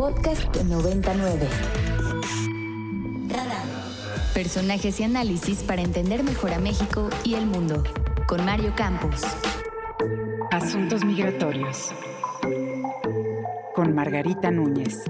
[0.00, 1.46] Podcast 99.
[4.32, 7.84] Personajes y análisis para entender mejor a México y el mundo.
[8.26, 9.20] Con Mario Campos.
[10.52, 11.90] Asuntos migratorios.
[13.74, 15.00] Con Margarita Núñez.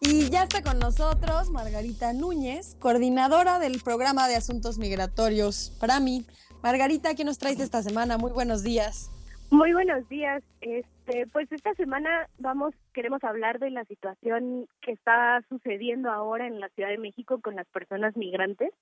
[0.00, 6.26] Y ya está con nosotros Margarita Núñez, coordinadora del programa de asuntos migratorios para mí.
[6.62, 8.18] Margarita, ¿qué nos traes esta semana?
[8.18, 9.08] Muy buenos días.
[9.52, 10.42] Muy buenos días.
[10.62, 16.58] Este, pues esta semana vamos queremos hablar de la situación que está sucediendo ahora en
[16.58, 18.72] la Ciudad de México con las personas migrantes,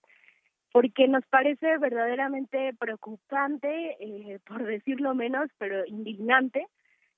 [0.70, 6.68] porque nos parece verdaderamente preocupante, eh, por decirlo menos, pero indignante,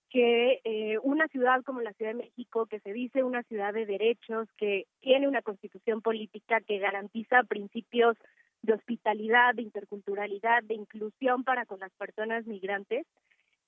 [0.09, 3.84] que eh, una ciudad como la Ciudad de México, que se dice una ciudad de
[3.84, 8.16] derechos, que tiene una constitución política que garantiza principios
[8.62, 13.06] de hospitalidad, de interculturalidad, de inclusión para con las personas migrantes,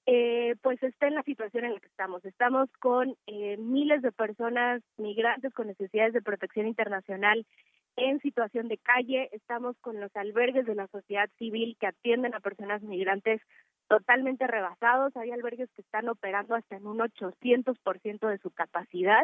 [0.07, 2.25] eh, pues está en la situación en la que estamos.
[2.25, 7.47] Estamos con eh, miles de personas migrantes con necesidades de protección internacional
[7.97, 12.41] en situación de calle, estamos con los albergues de la sociedad civil que atienden a
[12.41, 13.41] personas migrantes
[13.89, 19.23] totalmente rebasados, hay albergues que están operando hasta en un 800% de su capacidad.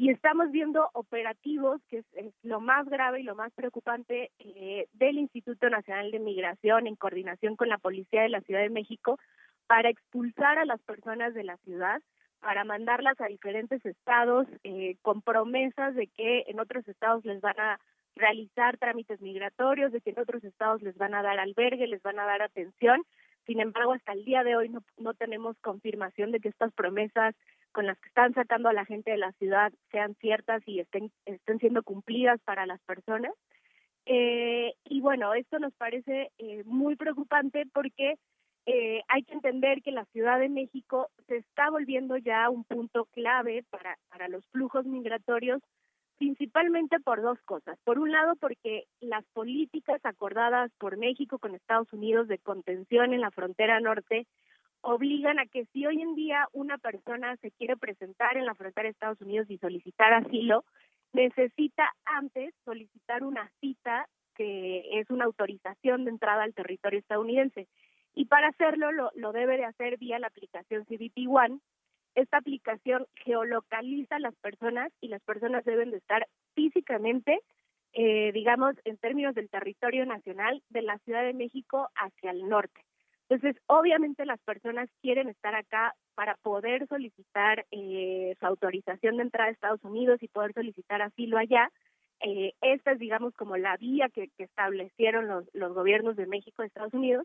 [0.00, 5.18] Y estamos viendo operativos, que es, lo más grave y lo más preocupante eh, del
[5.18, 9.18] Instituto Nacional de Migración en coordinación con la Policía de la Ciudad de México
[9.68, 12.02] para expulsar a las personas de la ciudad,
[12.40, 17.60] para mandarlas a diferentes estados eh, con promesas de que en otros estados les van
[17.60, 17.78] a
[18.16, 22.18] realizar trámites migratorios, de que en otros estados les van a dar albergue, les van
[22.18, 23.02] a dar atención.
[23.46, 27.34] Sin embargo, hasta el día de hoy no, no tenemos confirmación de que estas promesas
[27.72, 31.12] con las que están sacando a la gente de la ciudad sean ciertas y estén,
[31.26, 33.32] estén siendo cumplidas para las personas.
[34.06, 38.14] Eh, y bueno, esto nos parece eh, muy preocupante porque
[38.70, 43.06] eh, hay que entender que la Ciudad de México se está volviendo ya un punto
[43.06, 45.62] clave para, para los flujos migratorios,
[46.18, 47.78] principalmente por dos cosas.
[47.84, 53.22] Por un lado, porque las políticas acordadas por México con Estados Unidos de contención en
[53.22, 54.26] la frontera norte
[54.82, 58.84] obligan a que si hoy en día una persona se quiere presentar en la frontera
[58.84, 60.66] de Estados Unidos y solicitar asilo,
[61.14, 67.66] necesita antes solicitar una cita que es una autorización de entrada al territorio estadounidense.
[68.18, 71.60] Y para hacerlo lo, debe de hacer vía la aplicación CBP One.
[72.16, 77.38] Esta aplicación geolocaliza a las personas y las personas deben de estar físicamente,
[77.92, 82.80] eh, digamos, en términos del territorio nacional, de la Ciudad de México hacia el norte.
[83.28, 89.50] Entonces, obviamente las personas quieren estar acá para poder solicitar eh, su autorización de entrada
[89.50, 91.70] a Estados Unidos y poder solicitar asilo allá.
[92.18, 96.66] Eh, esta es, digamos, como la vía que, establecieron los, los gobiernos de México y
[96.66, 97.24] Estados Unidos.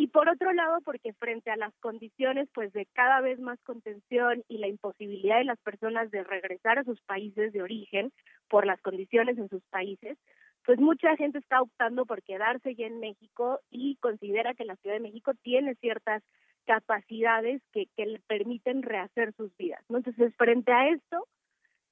[0.00, 4.42] Y por otro lado, porque frente a las condiciones pues de cada vez más contención
[4.48, 8.10] y la imposibilidad de las personas de regresar a sus países de origen
[8.48, 10.16] por las condiciones en sus países,
[10.64, 14.96] pues mucha gente está optando por quedarse ya en México y considera que la Ciudad
[14.96, 16.22] de México tiene ciertas
[16.64, 19.84] capacidades que, que le permiten rehacer sus vidas.
[19.90, 19.98] ¿no?
[19.98, 21.28] Entonces, frente a esto,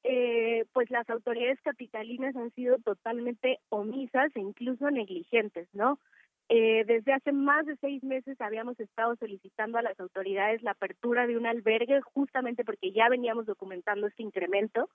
[0.05, 5.99] eh, pues las autoridades capitalinas han sido totalmente omisas e incluso negligentes, ¿no?
[6.51, 11.27] Eh, desde hace más de seis meses habíamos estado solicitando a las autoridades la apertura
[11.27, 14.89] de un albergue justamente porque ya veníamos documentando este incremento.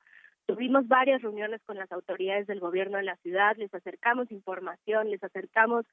[0.48, 5.24] Tuvimos varias reuniones con las autoridades del gobierno de la ciudad, les acercamos información, les
[5.24, 5.86] acercamos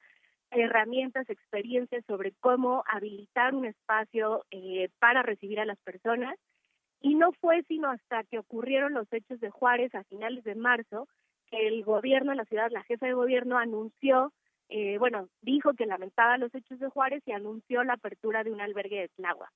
[0.49, 6.37] herramientas, experiencias sobre cómo habilitar un espacio eh, para recibir a las personas.
[7.01, 11.07] Y no fue sino hasta que ocurrieron los hechos de Juárez a finales de marzo
[11.51, 14.33] que el gobierno de la ciudad, la jefa de gobierno, anunció
[14.71, 18.61] eh, bueno, dijo que lamentaba los hechos de Juárez y anunció la apertura de un
[18.61, 19.51] albergue de Tláhuac.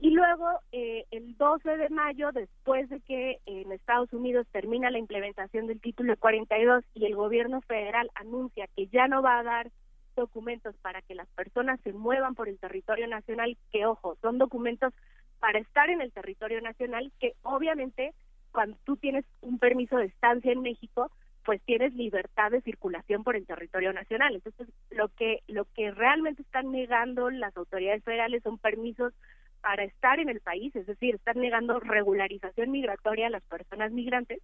[0.00, 4.98] Y luego, eh, el 12 de mayo, después de que en Estados Unidos termina la
[4.98, 9.70] implementación del título 42 y el gobierno federal anuncia que ya no va a dar
[10.16, 14.94] documentos para que las personas se muevan por el territorio nacional, que ojo, son documentos
[15.40, 18.14] para estar en el territorio nacional, que obviamente
[18.50, 21.10] cuando tú tienes un permiso de estancia en México,
[21.44, 24.34] pues tienes libertad de circulación por el territorio nacional.
[24.34, 29.12] Entonces, lo que lo que realmente están negando las autoridades federales son permisos
[29.60, 34.40] para estar en el país, es decir, están negando regularización migratoria a las personas migrantes.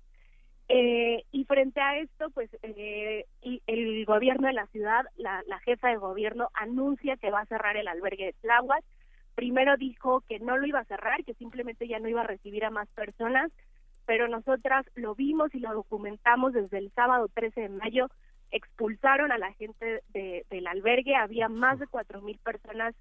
[0.71, 3.25] Eh, y frente a esto, pues eh,
[3.67, 7.77] el gobierno de la ciudad, la, la jefa de gobierno anuncia que va a cerrar
[7.77, 8.85] el albergue de Tláhuac.
[9.35, 12.65] Primero dijo que no lo iba a cerrar, que simplemente ya no iba a recibir
[12.65, 13.50] a más personas
[14.08, 18.08] pero nosotras lo vimos y lo documentamos desde el sábado 13 de mayo.
[18.50, 22.94] Expulsaron a la gente de, del albergue, había más de cuatro mil personas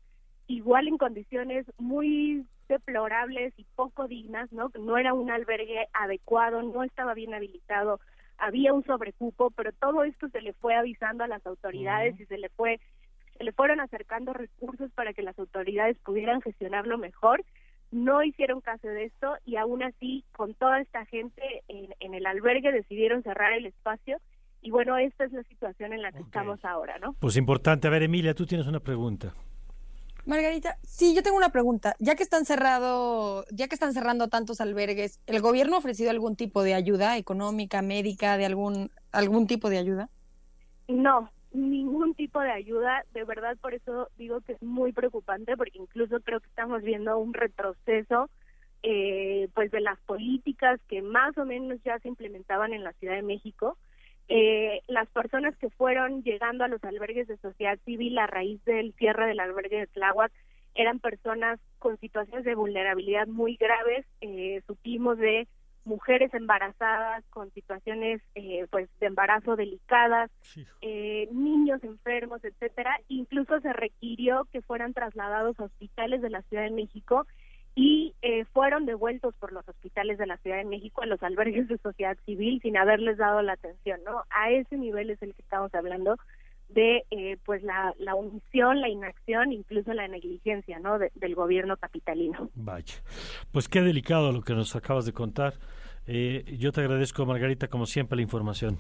[0.48, 4.70] igual en condiciones muy deplorables y poco dignas, ¿no?
[4.78, 8.02] No era un albergue adecuado, no estaba bien habilitado,
[8.38, 12.38] había un sobrecupo, pero todo esto se le fue avisando a las autoridades y se
[12.38, 12.82] le fue
[13.38, 17.46] se le fueron acercando recursos para que las autoridades pudieran gestionarlo mejor.
[17.98, 22.28] No hicieron caso de esto y aún así, con toda esta gente en, en el
[22.28, 24.20] albergue, decidieron cerrar el espacio.
[24.62, 27.14] Y bueno, esta es la situación en la que estamos ahora, ¿no?
[27.14, 27.88] Pues importante.
[27.88, 29.34] A ver, Emilia, tú tienes una pregunta.
[30.28, 31.96] Margarita, sí, yo tengo una pregunta.
[31.98, 36.36] Ya que están cerrado, ya que están cerrando tantos albergues, ¿el gobierno ha ofrecido algún
[36.36, 40.10] tipo de ayuda económica, médica, de algún algún tipo de ayuda?
[40.88, 43.04] No, ningún tipo de ayuda.
[43.14, 47.18] De verdad, por eso digo que es muy preocupante, porque incluso creo que estamos viendo
[47.18, 48.30] un retroceso,
[48.84, 53.16] eh, pues de las políticas que más o menos ya se implementaban en la Ciudad
[53.16, 53.78] de México
[54.30, 58.94] eh, las personas que fueron llegando a los albergues de sociedad civil a raíz del
[58.94, 60.34] cierre del albergue de Tláhuac
[60.76, 65.48] eran personas con situaciones de vulnerabilidad muy graves, eh, supimos de
[65.88, 70.30] mujeres embarazadas con situaciones eh, pues de embarazo delicadas,
[70.82, 73.00] eh, niños enfermos, etcétera.
[73.08, 77.26] Incluso se requirió que fueran trasladados a hospitales de la Ciudad de México
[77.74, 81.68] y eh, fueron devueltos por los hospitales de la Ciudad de México a los albergues
[81.68, 84.24] de sociedad civil sin haberles dado la atención, ¿no?
[84.32, 86.18] A ese nivel es el que estamos hablando
[86.70, 91.00] de eh, pues la, la omisión, la inacción, incluso la negligencia, ¿no?
[91.00, 92.50] del gobierno capitalino.
[92.56, 92.96] Vaya,
[93.52, 95.54] pues qué delicado lo que nos acabas de contar.
[96.06, 98.78] Eh, yo te agradezco, Margarita, como siempre, la información.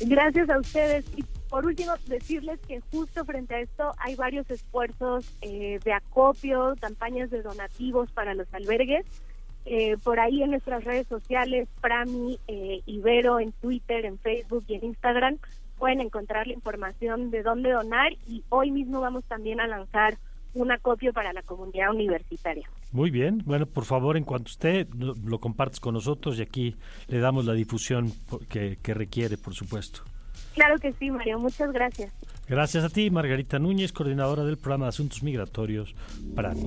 [0.00, 1.06] Gracias a ustedes.
[1.16, 6.74] Y por último, decirles que justo frente a esto hay varios esfuerzos eh, de acopio,
[6.80, 9.06] campañas de donativos para los albergues.
[9.66, 14.74] Eh, por ahí en nuestras redes sociales, Prami, eh, Ibero, en Twitter, en Facebook y
[14.74, 15.38] en Instagram,
[15.84, 20.16] pueden encontrar la información de dónde donar y hoy mismo vamos también a lanzar
[20.54, 22.66] un acopio para la comunidad universitaria.
[22.90, 26.74] Muy bien, bueno, por favor, en cuanto usted lo, lo compartes con nosotros y aquí
[27.08, 28.10] le damos la difusión
[28.48, 30.00] que, que requiere, por supuesto.
[30.54, 32.10] Claro que sí, Mario, muchas gracias.
[32.48, 35.94] Gracias a ti, Margarita Núñez, coordinadora del programa de Asuntos Migratorios
[36.34, 36.66] para mí.